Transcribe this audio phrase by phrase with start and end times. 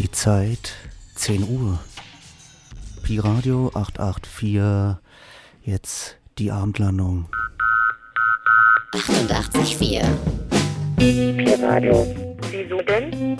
[0.00, 0.72] Die Zeit
[1.16, 1.78] 10 Uhr.
[3.02, 4.96] Pi Radio 884.
[5.62, 7.26] Jetzt die Abendlandung.
[8.92, 10.02] 88,4.
[10.96, 12.06] Pi Radio.
[12.50, 13.36] Wieso denn?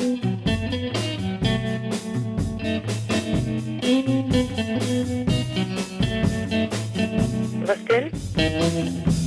[7.64, 9.19] Was denn?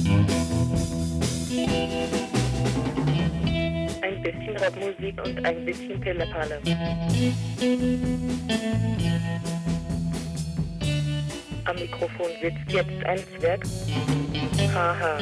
[4.03, 6.59] Ein bisschen Rockmusik und ein bisschen Pillepalle.
[11.63, 13.63] Am Mikrofon sitzt jetzt ein Zwerg.
[14.73, 15.19] Haha.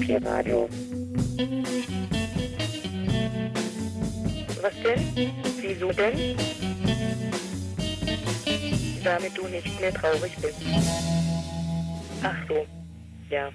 [0.00, 0.66] Pi Radio.
[4.62, 5.30] Was denn?
[5.60, 6.36] Wieso denn?
[9.04, 10.62] Damit du nicht mehr traurig bist.
[12.22, 12.66] Ach so.
[13.28, 13.50] Ja.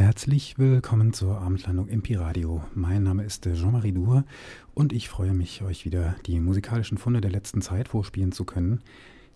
[0.00, 2.64] Herzlich willkommen zur Abendlandung im Pi-Radio.
[2.74, 4.24] Mein Name ist Jean-Marie Dur
[4.72, 8.80] und ich freue mich, euch wieder die musikalischen Funde der letzten Zeit vorspielen zu können.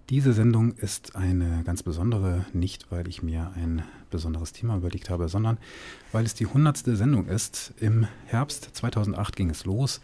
[0.08, 5.28] Diese Sendung ist eine ganz besondere, nicht weil ich mir ein besonderes Thema überlegt habe,
[5.28, 5.58] sondern
[6.12, 7.74] weil es die hundertste Sendung ist.
[7.78, 10.00] Im Herbst 2008 ging es los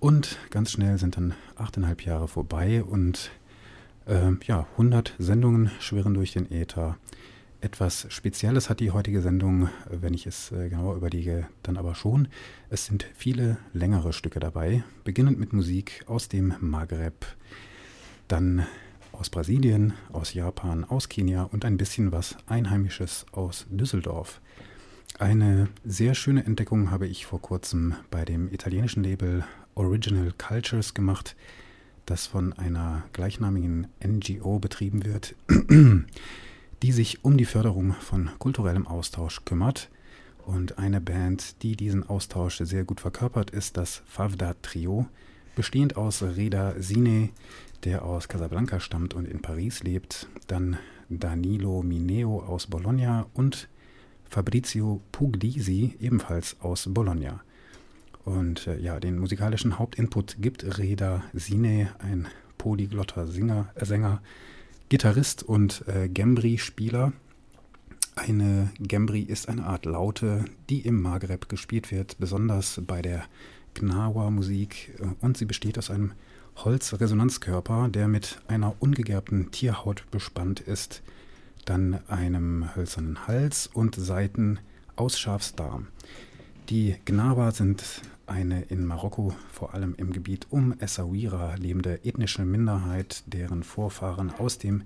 [0.00, 3.32] und ganz schnell sind dann achteinhalb Jahre vorbei und
[4.06, 6.96] äh, ja, 100 Sendungen schwirren durch den Äther.
[7.64, 12.28] Etwas Spezielles hat die heutige Sendung, wenn ich es äh, genauer überlege, dann aber schon.
[12.68, 17.24] Es sind viele längere Stücke dabei, beginnend mit Musik aus dem Maghreb,
[18.28, 18.66] dann
[19.12, 24.42] aus Brasilien, aus Japan, aus Kenia und ein bisschen was Einheimisches aus Düsseldorf.
[25.18, 29.42] Eine sehr schöne Entdeckung habe ich vor kurzem bei dem italienischen Label
[29.74, 31.34] Original Cultures gemacht,
[32.04, 35.34] das von einer gleichnamigen NGO betrieben wird
[36.84, 39.88] die sich um die Förderung von kulturellem Austausch kümmert.
[40.44, 45.06] Und eine Band, die diesen Austausch sehr gut verkörpert, ist das Favda Trio,
[45.56, 47.30] bestehend aus Reda Sine,
[47.84, 50.76] der aus Casablanca stammt und in Paris lebt, dann
[51.08, 53.70] Danilo Mineo aus Bologna und
[54.28, 57.40] Fabrizio Puglisi, ebenfalls aus Bologna.
[58.26, 62.28] Und äh, ja, den musikalischen Hauptinput gibt Reda Sine, ein
[62.58, 64.20] polyglotter Singer, äh, Sänger,
[64.94, 67.12] Gitarrist und äh, Gembri-Spieler.
[68.14, 73.24] Eine Gembri ist eine Art Laute, die im Maghreb gespielt wird, besonders bei der
[73.74, 74.96] Gnawa-Musik.
[75.20, 76.12] Und sie besteht aus einem
[76.58, 81.02] Holzresonanzkörper, der mit einer ungegerbten Tierhaut bespannt ist,
[81.64, 84.60] dann einem hölzernen Hals und Seiten
[84.94, 85.88] aus Schafsdarm.
[86.68, 87.82] Die Gnawa sind
[88.26, 94.58] eine in Marokko, vor allem im Gebiet um Essaouira lebende ethnische Minderheit, deren Vorfahren aus
[94.58, 94.82] dem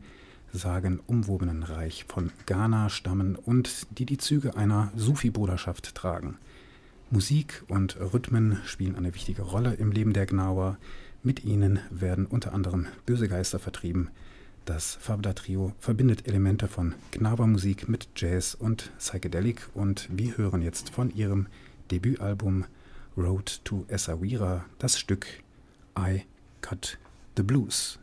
[0.53, 6.39] sagenumwobenen Reich von Ghana stammen und die die Züge einer Sufi-Bruderschaft tragen.
[7.11, 10.77] Musik und Rhythmen spielen eine wichtige Rolle im Leben der Gnawa.
[11.23, 14.11] Mit ihnen werden unter anderem böse Geister vertrieben.
[14.65, 20.91] Das Fabda Trio verbindet Elemente von Gnawa-Musik mit Jazz und Psychedelic und wir hören jetzt
[20.91, 21.47] von ihrem
[21.91, 22.67] Debütalbum
[23.19, 25.27] Road to Essaouira das Stück
[25.99, 26.25] I
[26.61, 26.99] Cut
[27.37, 27.99] the Blues.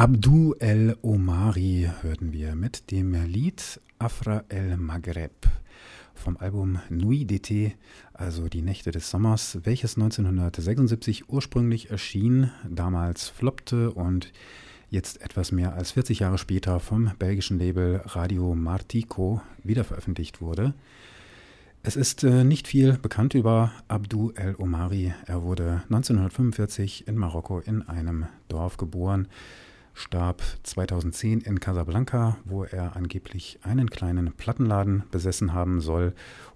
[0.00, 5.46] Abdou El Omari hörten wir mit dem Lied Afra El Maghreb
[6.14, 7.72] vom Album Nuit d'été,
[8.14, 14.32] also die Nächte des Sommers, welches 1976 ursprünglich erschien, damals floppte und
[14.88, 20.72] jetzt etwas mehr als 40 Jahre später vom belgischen Label Radio Martico wiederveröffentlicht wurde.
[21.82, 25.12] Es ist äh, nicht viel bekannt über Abdou El Omari.
[25.26, 29.28] Er wurde 1945 in Marokko in einem Dorf geboren
[30.00, 36.14] starb 2010 in Casablanca, wo er angeblich einen kleinen Plattenladen besessen haben soll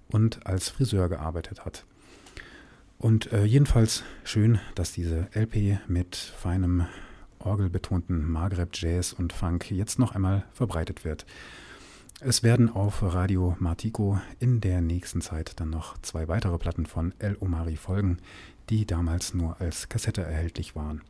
[0.09, 1.85] und als Friseur gearbeitet hat.
[2.99, 6.87] Und äh, jedenfalls schön, dass diese LP mit feinem
[7.39, 11.27] orgelbetonten Maghreb-Jazz und Funk jetzt noch einmal verbreitet wird.
[12.21, 17.13] Es werden auf Radio Martico in der nächsten Zeit dann noch zwei weitere Platten von
[17.19, 18.19] El Omari folgen,
[18.71, 21.03] die damals nur als Kassette erhältlich waren.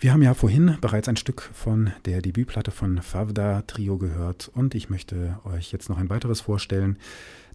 [0.00, 4.76] Wir haben ja vorhin bereits ein Stück von der Debütplatte von Favda Trio gehört und
[4.76, 6.98] ich möchte euch jetzt noch ein weiteres vorstellen.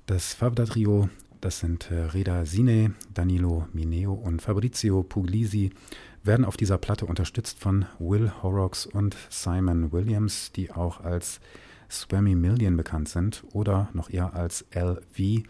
[0.08, 1.08] Das Favda Trio,
[1.39, 5.71] das sind äh, Reda Sine, Danilo Mineo und Fabrizio Puglisi,
[6.23, 11.39] werden auf dieser Platte unterstützt von Will Horrocks und Simon Williams, die auch als
[11.89, 15.45] Swammy Million bekannt sind oder noch eher als LV.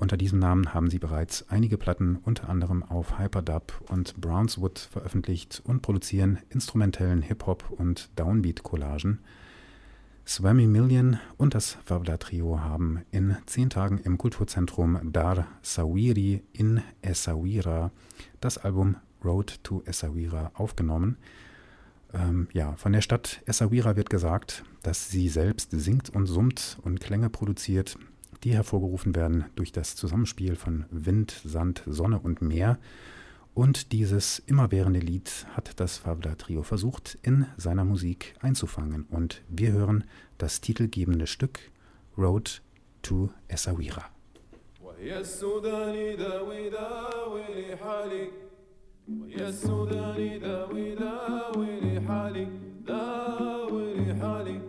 [0.00, 5.60] Unter diesem Namen haben sie bereits einige Platten unter anderem auf Hyperdub und Brownswood veröffentlicht
[5.62, 9.18] und produzieren instrumentellen Hip-Hop und Downbeat-Collagen.
[10.26, 16.80] Swammy Million und das Fabla Trio haben in zehn Tagen im Kulturzentrum Dar Sawiri in
[17.02, 17.90] Essaouira
[18.40, 21.18] das Album Road to Essaouira aufgenommen.
[22.14, 27.00] Ähm, ja, von der Stadt Essaouira wird gesagt, dass sie selbst singt und summt und
[27.00, 27.98] Klänge produziert,
[28.43, 32.77] die hervorgerufen werden durch das Zusammenspiel von Wind, Sand, Sonne und Meer.
[33.53, 39.05] Und dieses immerwährende Lied hat das Fabla Trio versucht, in seiner Musik einzufangen.
[39.09, 40.03] Und wir hören
[40.37, 41.59] das titelgebende Stück
[42.17, 42.61] Road
[43.01, 44.11] to Essaouira.
[44.81, 48.29] ويا السوداني داوي داوي لي حالي
[49.09, 52.47] ويا السوداني داوي داوي لي حالي
[52.87, 54.68] داوي لي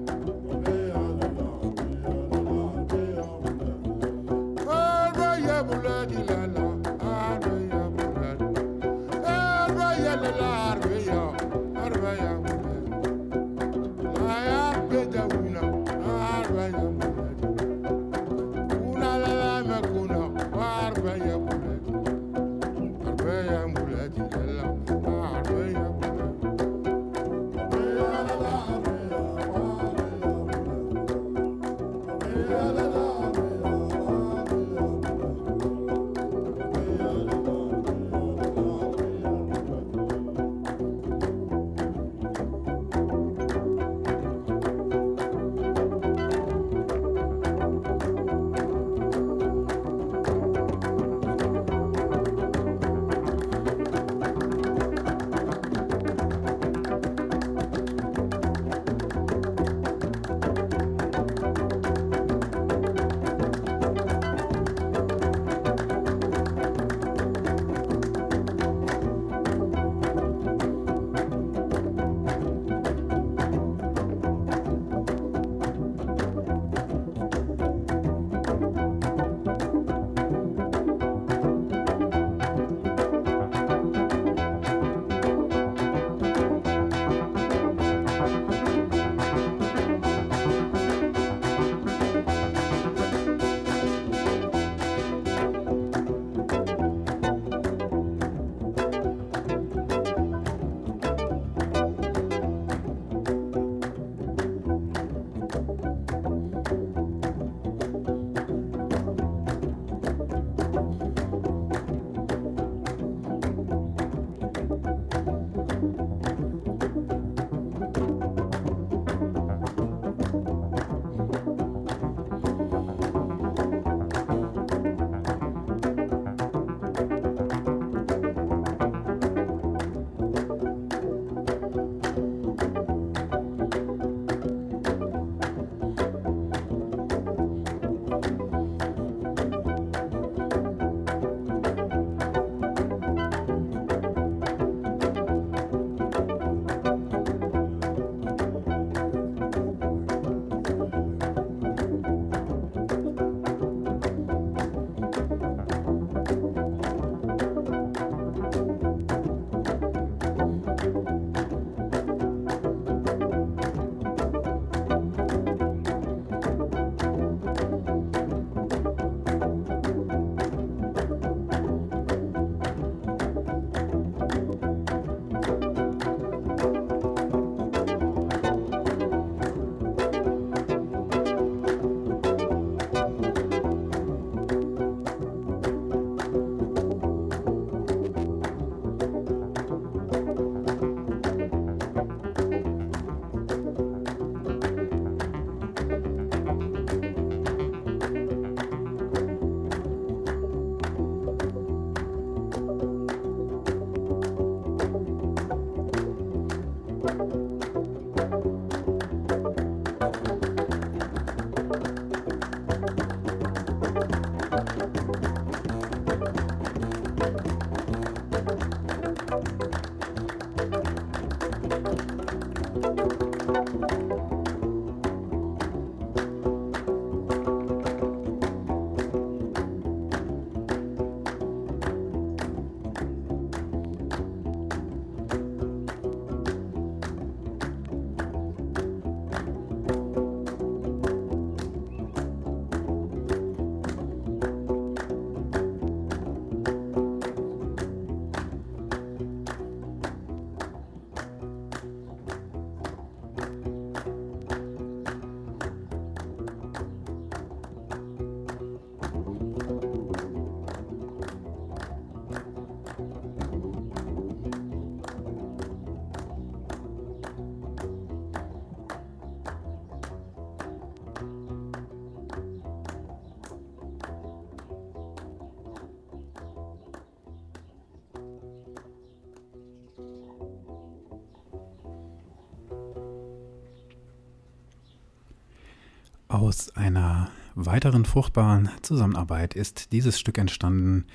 [286.91, 291.05] einer weiteren fruchtbaren Zusammenarbeit ist dieses Stück entstanden,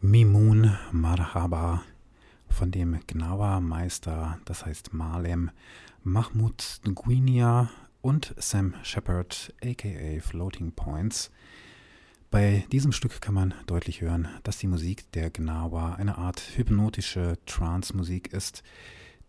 [0.00, 1.82] Mimun Marhaba,
[2.48, 5.52] von dem Gnawa-Meister, das heißt Malem,
[6.02, 11.30] Mahmoud Guinia und Sam Shepard, aka Floating Points.
[12.32, 17.38] Bei diesem Stück kann man deutlich hören, dass die Musik der Gnawa eine Art hypnotische
[17.46, 18.64] Trance-Musik ist,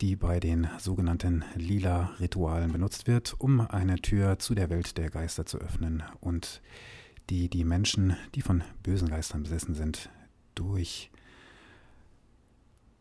[0.02, 5.46] die bei den sogenannten Lila-Ritualen benutzt wird, um eine Tür zu der Welt der Geister
[5.46, 6.62] zu öffnen und
[7.30, 10.10] die die Menschen, die von bösen Geistern besessen sind,
[10.56, 11.12] durch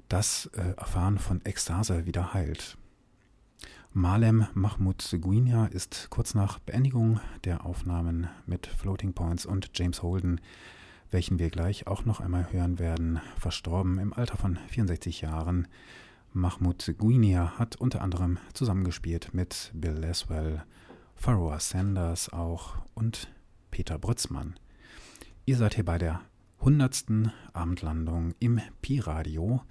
[0.08, 2.76] das äh, Erfahren von Ekstase wieder heilt.
[3.92, 10.40] Malem Mahmoud Guinia ist kurz nach Beendigung der Aufnahmen mit Floating Points und James Holden,
[11.10, 15.66] welchen wir gleich auch noch einmal hören werden, verstorben im Alter von 64 Jahren
[16.36, 20.64] Mahmoud Guinia hat unter anderem zusammengespielt mit Bill Laswell,
[21.14, 23.32] Pharoah Sanders auch und
[23.70, 24.60] Peter Brützmann.
[25.46, 26.20] Ihr seid hier bei der
[26.58, 27.32] 100.
[27.54, 29.62] Abendlandung im Pi-Radio.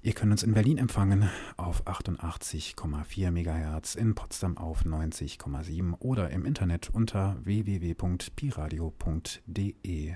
[0.00, 1.28] Ihr könnt uns in Berlin empfangen
[1.58, 10.14] auf 88,4 MHz, in Potsdam auf 90,7 oder im Internet unter www.piradio.de.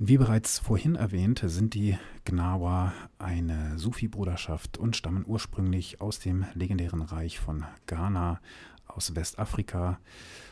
[0.00, 7.02] Wie bereits vorhin erwähnt, sind die Gnawa eine Sufi-Bruderschaft und stammen ursprünglich aus dem legendären
[7.02, 8.40] Reich von Ghana
[8.86, 9.98] aus Westafrika,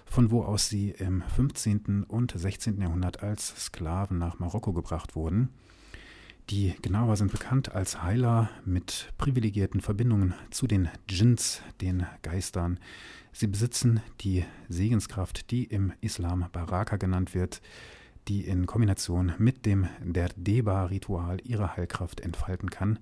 [0.04, 2.02] von wo aus sie im 15.
[2.02, 2.80] und 16.
[2.80, 5.50] Jahrhundert als Sklaven nach Marokko gebracht wurden.
[6.50, 12.80] Die Gnawa sind bekannt als Heiler mit privilegierten Verbindungen zu den Djinns, den Geistern.
[13.32, 17.62] Sie besitzen die Segenskraft, die im Islam Baraka genannt wird,
[18.28, 22.98] die in Kombination mit dem Derdeba-Ritual ihre Heilkraft entfalten kann.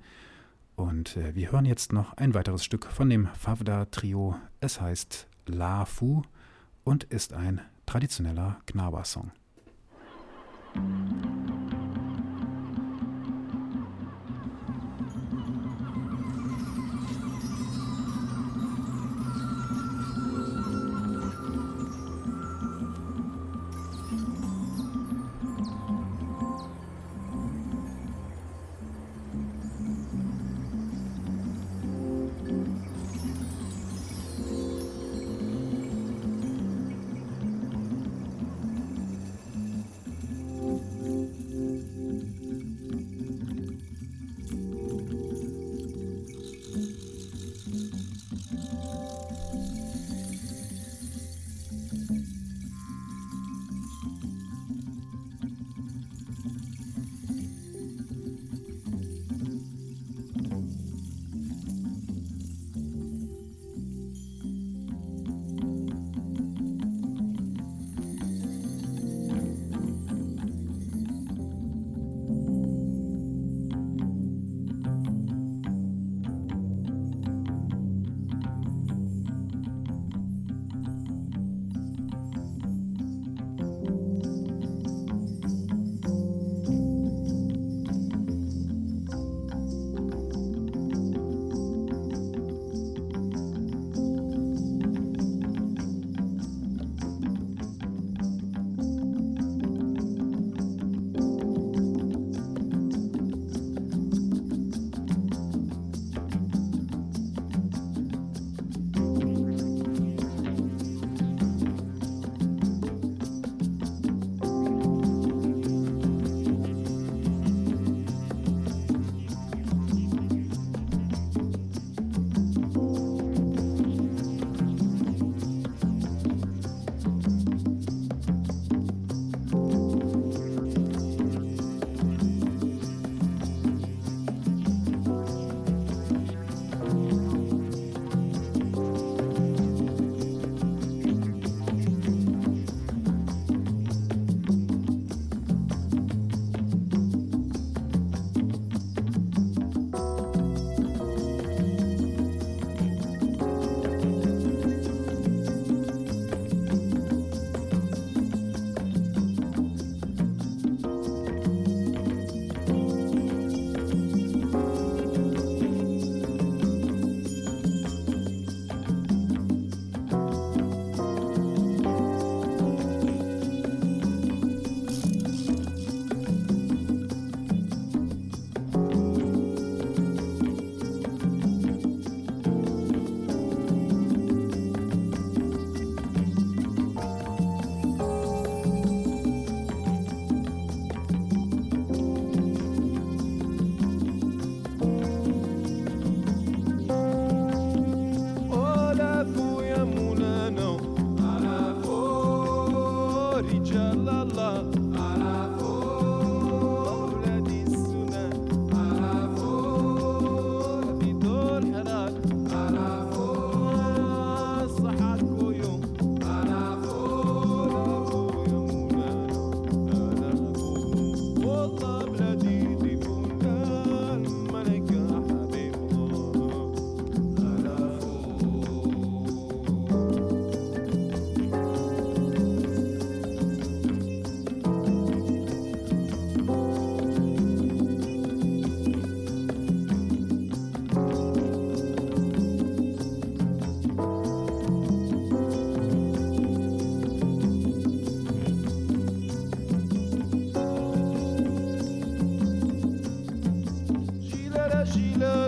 [0.76, 4.36] Und äh, wir hören jetzt noch ein weiteres Stück von dem Favda-Trio.
[4.60, 6.22] Es heißt La Fu
[6.82, 8.60] und ist ein traditioneller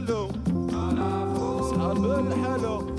[0.07, 0.29] الحلو
[1.71, 2.96] صحاب الحلو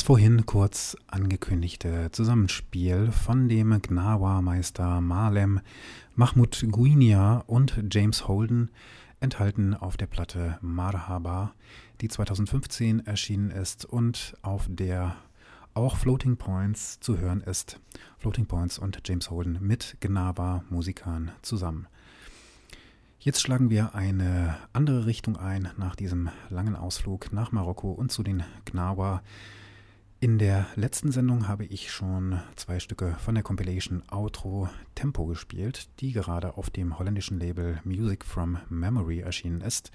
[0.00, 5.60] das vorhin kurz angekündigte Zusammenspiel von dem Gnawa-Meister Malem,
[6.14, 8.70] Mahmoud Guinia und James Holden,
[9.20, 11.52] enthalten auf der Platte Marhaba,
[12.00, 15.16] die 2015 erschienen ist und auf der
[15.74, 17.78] auch Floating Points zu hören ist.
[18.16, 21.88] Floating Points und James Holden mit Gnawa-Musikern zusammen.
[23.18, 28.22] Jetzt schlagen wir eine andere Richtung ein nach diesem langen Ausflug nach Marokko und zu
[28.22, 29.20] den Gnawa.
[30.22, 35.88] In der letzten Sendung habe ich schon zwei Stücke von der Compilation Outro Tempo gespielt,
[36.00, 39.90] die gerade auf dem holländischen Label Music from Memory erschienen ist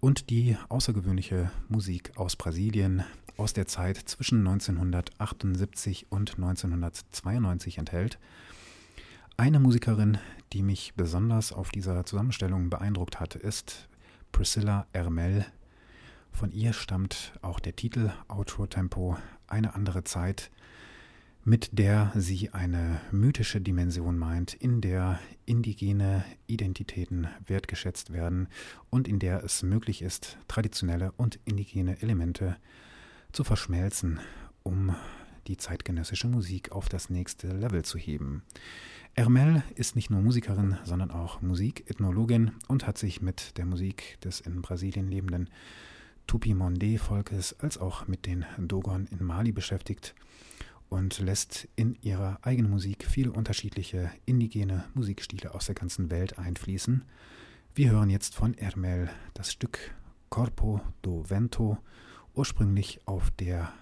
[0.00, 3.04] und die außergewöhnliche Musik aus Brasilien
[3.36, 8.18] aus der Zeit zwischen 1978 und 1992 enthält.
[9.36, 10.16] Eine Musikerin,
[10.54, 13.86] die mich besonders auf dieser Zusammenstellung beeindruckt hat, ist
[14.32, 15.44] Priscilla Ermel.
[16.32, 19.18] Von ihr stammt auch der Titel Outro Tempo,
[19.52, 20.50] eine andere Zeit,
[21.44, 28.48] mit der sie eine mythische Dimension meint, in der indigene Identitäten wertgeschätzt werden
[28.90, 32.56] und in der es möglich ist, traditionelle und indigene Elemente
[33.32, 34.20] zu verschmelzen,
[34.62, 34.94] um
[35.48, 38.42] die zeitgenössische Musik auf das nächste Level zu heben.
[39.14, 44.40] Ermel ist nicht nur Musikerin, sondern auch Musikethnologin und hat sich mit der Musik des
[44.40, 45.50] in Brasilien lebenden
[46.26, 50.14] Tupi-Mondé-Volkes als auch mit den Dogon in Mali beschäftigt
[50.88, 57.04] und lässt in ihrer eigenen Musik viele unterschiedliche indigene Musikstile aus der ganzen Welt einfließen.
[57.74, 59.94] Wir hören jetzt von Ermel das Stück
[60.28, 61.78] Corpo do Vento,
[62.34, 63.72] ursprünglich auf der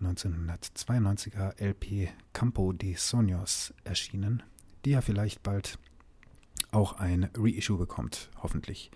[0.00, 4.42] 1992er LP Campo de Soños erschienen,
[4.84, 5.78] die ja vielleicht bald
[6.72, 8.90] auch ein Reissue bekommt, hoffentlich.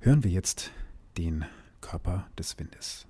[0.00, 0.72] Hören wir jetzt
[1.18, 1.44] den
[1.80, 3.06] Körper des Windes.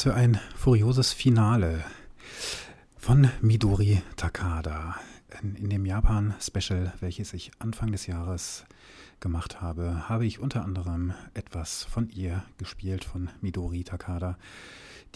[0.00, 1.84] Was für ein furioses Finale
[2.96, 4.96] von Midori Takada.
[5.42, 8.64] In, in dem Japan-Special, welches ich Anfang des Jahres
[9.20, 14.38] gemacht habe, habe ich unter anderem etwas von ihr gespielt, von Midori Takada,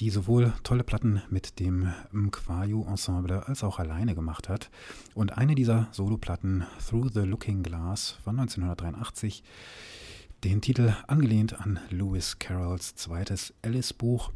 [0.01, 4.69] die sowohl tolle Platten mit dem Mkwayu Ensemble als auch alleine gemacht hat.
[5.15, 9.43] Und eine dieser Soloplatten, Through the Looking Glass von 1983,
[10.44, 14.31] den Titel angelehnt an Lewis Carrolls zweites Alice-Buch,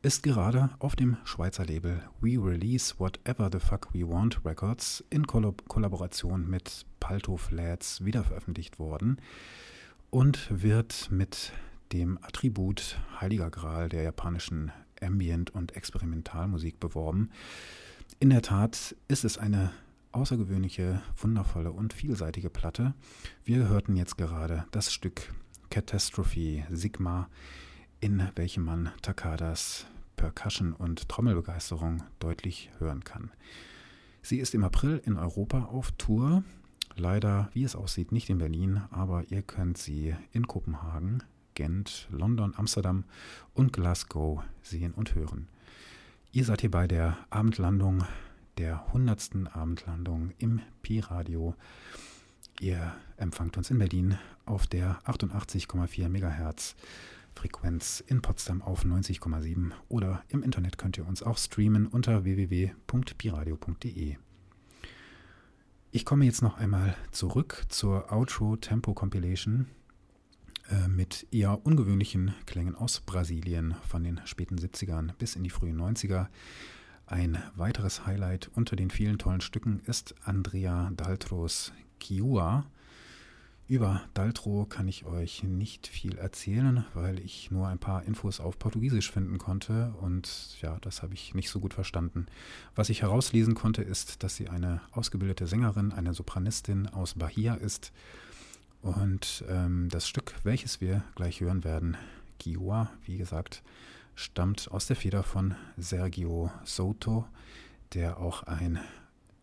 [0.00, 5.26] ist gerade auf dem Schweizer Label We Release Whatever the Fuck We Want Records in
[5.26, 9.20] Kollaboration mit Palto Flats wiederveröffentlicht worden
[10.10, 11.52] und wird mit
[11.92, 14.70] dem Attribut Heiliger Gral der japanischen
[15.00, 17.30] Ambient- und Experimentalmusik beworben.
[18.20, 19.72] In der Tat ist es eine
[20.12, 22.94] außergewöhnliche, wundervolle und vielseitige Platte.
[23.44, 25.34] Wir hörten jetzt gerade das Stück
[25.70, 27.28] Catastrophe Sigma,
[28.00, 33.30] in welchem man Takadas Percussion und Trommelbegeisterung deutlich hören kann.
[34.22, 36.44] Sie ist im April in Europa auf Tour.
[36.96, 41.22] Leider, wie es aussieht, nicht in Berlin, aber ihr könnt sie in Kopenhagen,
[41.54, 43.04] Gent, London, Amsterdam
[43.54, 45.48] und Glasgow sehen und hören.
[46.30, 48.04] Ihr seid hier bei der Abendlandung,
[48.58, 49.54] der 100.
[49.54, 51.54] Abendlandung im Pi-Radio.
[52.60, 56.76] Ihr empfangt uns in Berlin auf der 88,4 MHz
[57.38, 64.16] Frequenz in Potsdam auf 90,7 oder im Internet könnt ihr uns auch streamen unter www.piradio.de.
[65.92, 69.68] Ich komme jetzt noch einmal zurück zur Outro Tempo Compilation
[70.68, 75.80] äh, mit eher ungewöhnlichen Klängen aus Brasilien von den späten 70ern bis in die frühen
[75.80, 76.26] 90er.
[77.06, 82.66] Ein weiteres Highlight unter den vielen tollen Stücken ist Andrea Daltros Kiua
[83.68, 88.58] über Daltro kann ich euch nicht viel erzählen, weil ich nur ein paar Infos auf
[88.58, 92.26] Portugiesisch finden konnte und ja, das habe ich nicht so gut verstanden.
[92.74, 97.92] Was ich herauslesen konnte, ist, dass sie eine ausgebildete Sängerin, eine Sopranistin aus Bahia ist
[98.80, 101.98] und ähm, das Stück, welches wir gleich hören werden,
[102.38, 103.62] Kiwa, wie gesagt,
[104.14, 107.26] stammt aus der Feder von Sergio Soto,
[107.92, 108.80] der auch ein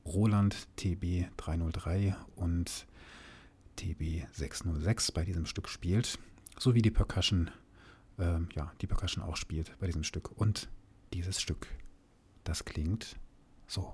[0.03, 2.87] Roland TB 303 und
[3.77, 6.19] TB606 bei diesem Stück spielt,
[6.57, 7.51] sowie die Percussion,
[8.17, 10.31] äh, ja, die Percussion auch spielt bei diesem Stück.
[10.37, 10.69] Und
[11.13, 11.67] dieses Stück,
[12.43, 13.17] das klingt
[13.67, 13.93] so.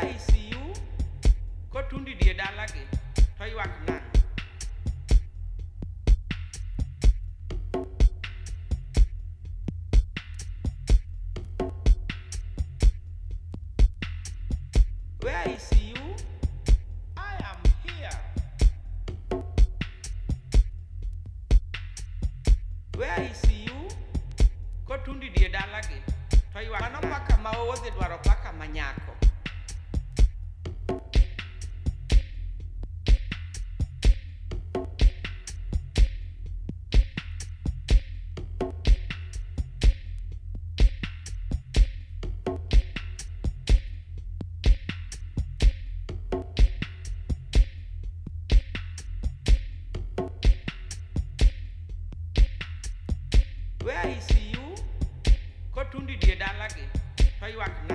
[0.00, 0.62] ICU
[1.72, 2.84] kotundi die dalagi
[3.38, 4.08] to ywak nang'o
[15.22, 15.94] Where is you?
[17.16, 18.18] I am here.
[22.96, 23.76] Where is you?
[24.88, 26.00] Kotundi die dalagi
[26.52, 26.80] to ywak.
[26.80, 28.99] Mano paka maowodhi dwaro paka manyak.
[57.60, 57.89] everyone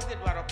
[0.00, 0.47] those that were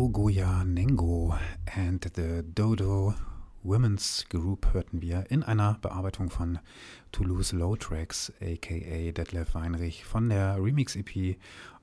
[0.00, 1.38] Ogoya Nengo
[1.76, 3.14] and the Dodo
[3.62, 6.58] Women's Group hörten wir in einer Bearbeitung von
[7.12, 11.36] Toulouse Low Tracks, aka Detlef Weinrich, von der Remix-EP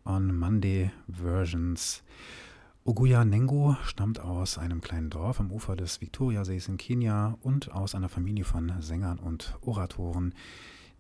[0.04, 2.02] On Monday Versions.
[2.86, 7.94] Oguya Nengo stammt aus einem kleinen Dorf am Ufer des Viktoriasees in Kenia und aus
[7.94, 10.34] einer Familie von Sängern und Oratoren,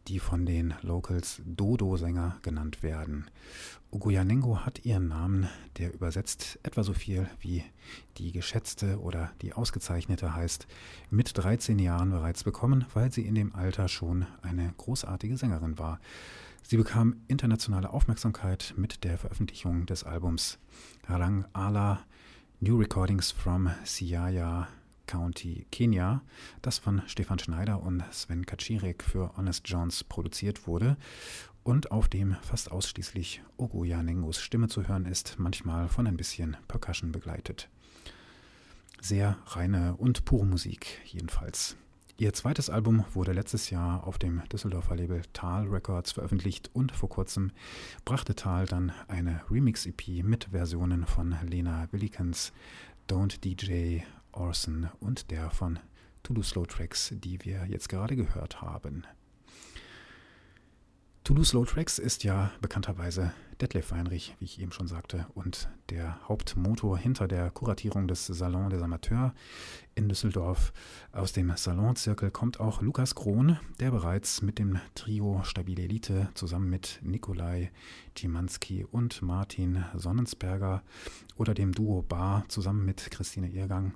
[0.07, 3.29] die von den Locals Dodo-Sänger genannt werden.
[3.91, 5.47] Ogoyanengo hat ihren Namen,
[5.77, 7.63] der übersetzt etwa so viel wie
[8.17, 10.67] die geschätzte oder die ausgezeichnete heißt,
[11.09, 15.99] mit 13 Jahren bereits bekommen, weil sie in dem Alter schon eine großartige Sängerin war.
[16.63, 20.57] Sie bekam internationale Aufmerksamkeit mit der Veröffentlichung des Albums
[21.07, 22.01] Rang Ala
[22.59, 24.67] New Recordings from Siaya
[25.07, 26.21] County, Kenia,
[26.61, 30.97] das von Stefan Schneider und Sven Kaczirek für Honest Jones produziert wurde
[31.63, 36.55] und auf dem fast ausschließlich Ogoya Nengos Stimme zu hören ist, manchmal von ein bisschen
[36.67, 37.69] Percussion begleitet.
[39.01, 41.75] Sehr reine und pure Musik jedenfalls.
[42.19, 47.09] Ihr zweites Album wurde letztes Jahr auf dem Düsseldorfer Label Tal Records veröffentlicht und vor
[47.09, 47.51] kurzem
[48.05, 52.53] brachte Tal dann eine Remix-EP mit Versionen von Lena Willikens,
[53.07, 54.01] Don't DJ,
[54.37, 55.79] Orson und der von
[56.23, 59.05] Toulouse Slow Tracks, die wir jetzt gerade gehört haben.
[61.27, 66.25] Toulouse Slow Tracks ist ja bekannterweise Detlef Weinrich, wie ich eben schon sagte, und der
[66.29, 69.33] Hauptmotor hinter der Kuratierung des Salon des Amateurs
[69.93, 70.71] in Düsseldorf.
[71.11, 76.69] Aus dem Salonzirkel kommt auch Lukas Krohn, der bereits mit dem Trio Stabile Elite zusammen
[76.69, 77.71] mit Nikolai
[78.15, 80.81] Dzimanski und Martin Sonnensberger
[81.35, 83.95] oder dem Duo Bar zusammen mit Christine Irgang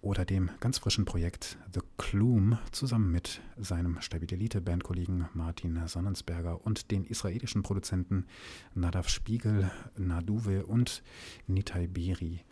[0.00, 7.04] oder dem ganz frischen Projekt The Clume zusammen mit seinem Stabilite-Bandkollegen Martin Sonnensberger und den
[7.04, 8.26] israelischen Produzenten
[8.74, 11.02] Nadav Spiegel, Naduve und
[11.46, 12.44] Nitai Beri.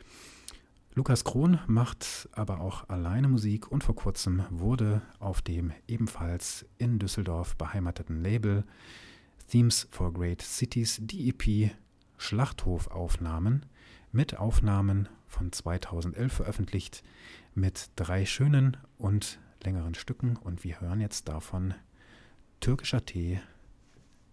[0.94, 6.98] Lukas Krohn macht aber auch alleine Musik und vor kurzem wurde auf dem ebenfalls in
[6.98, 8.64] Düsseldorf beheimateten Label
[9.48, 11.70] Themes for Great Cities die EP
[12.16, 13.66] Schlachthofaufnahmen
[14.16, 17.04] mit Aufnahmen von 2011 veröffentlicht
[17.54, 21.74] mit drei schönen und längeren Stücken und wir hören jetzt davon
[22.60, 23.42] Türkischer Tee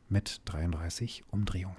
[0.07, 1.75] mit 33 Umdrehungen.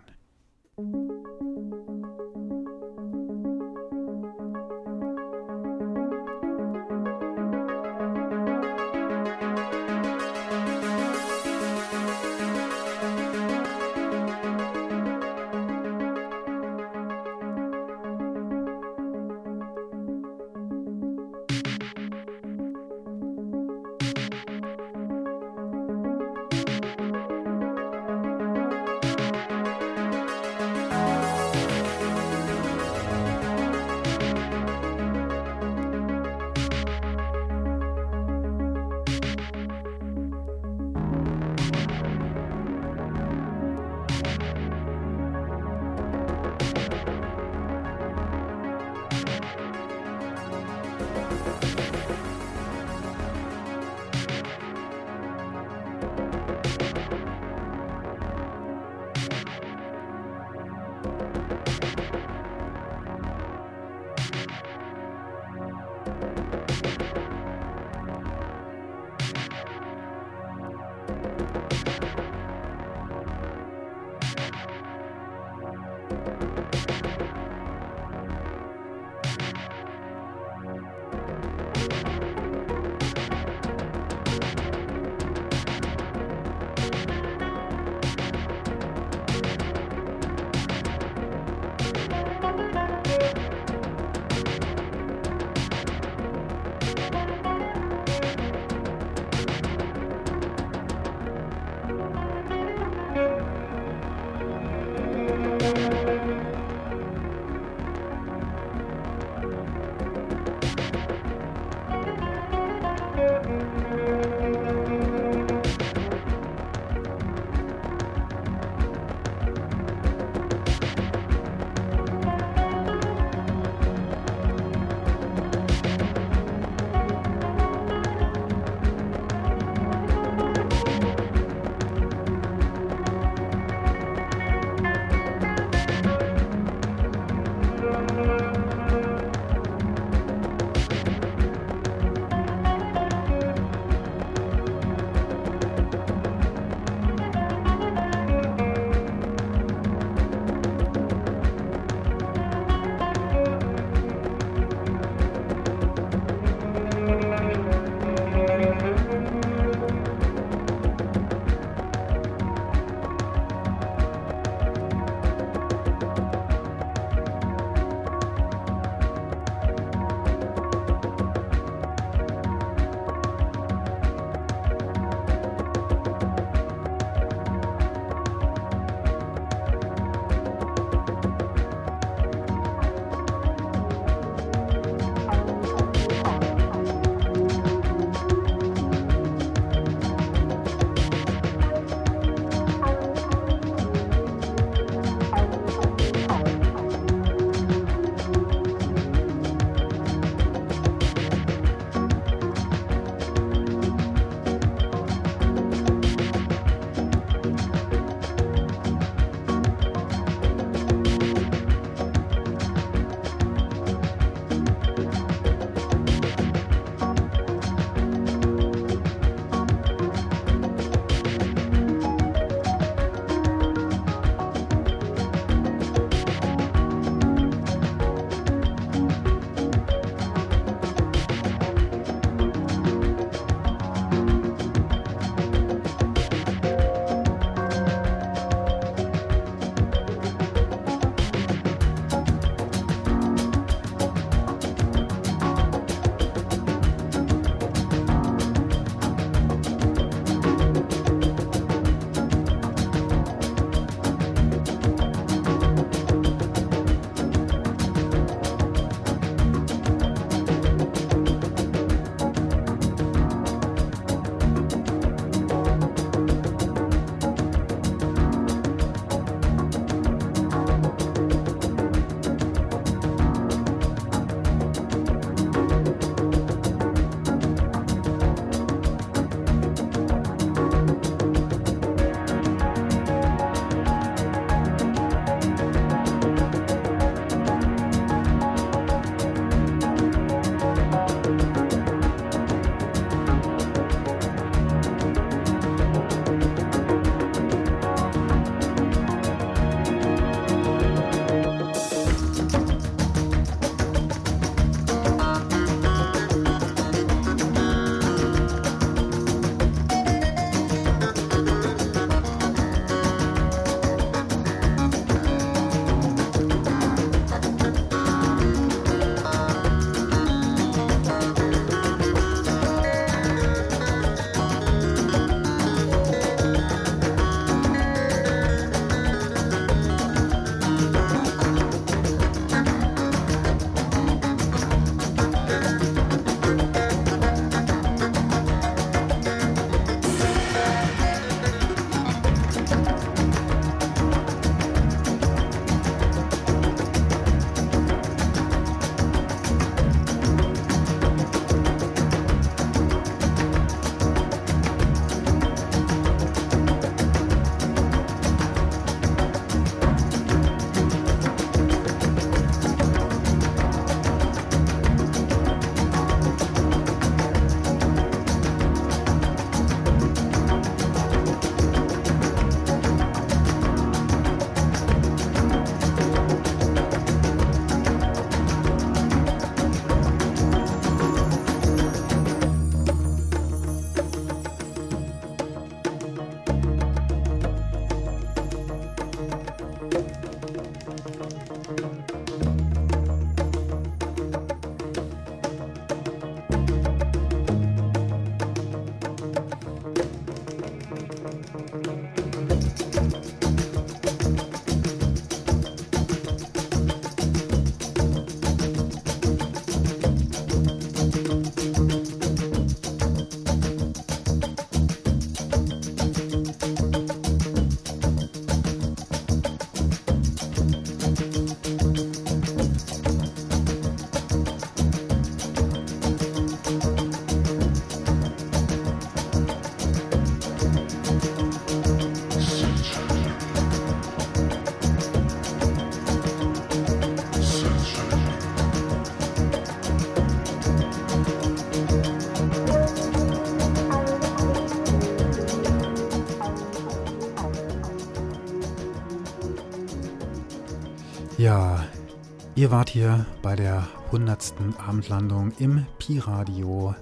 [452.65, 454.55] Ihr wart hier bei der 100.
[454.79, 456.95] Abendlandung im Pi-Radio.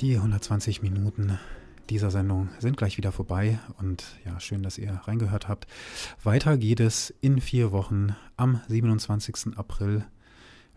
[0.00, 1.38] Die 120 Minuten
[1.88, 5.68] dieser Sendung sind gleich wieder vorbei und ja, schön, dass ihr reingehört habt.
[6.24, 9.56] Weiter geht es in vier Wochen am 27.
[9.56, 10.04] April,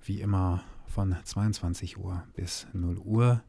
[0.04, 3.42] wie immer von 22 Uhr bis 0 Uhr.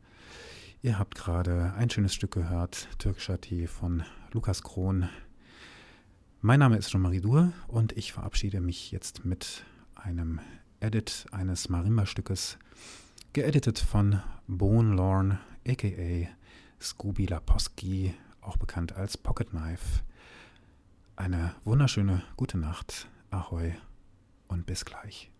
[0.81, 5.11] Ihr habt gerade ein schönes Stück gehört, Türkischer Tee von Lukas Krohn.
[6.41, 9.65] Mein Name ist Jean-Marie Dur und ich verabschiede mich jetzt mit
[9.97, 10.39] einem
[10.79, 12.59] Edit eines Marimba-Stückes,
[13.33, 16.29] geeditet von Bone Lorne, aka
[16.81, 20.05] Scooby Laposki, auch bekannt als Pocket Knife.
[21.17, 23.73] Eine wunderschöne gute Nacht, Ahoi
[24.47, 25.33] und bis gleich.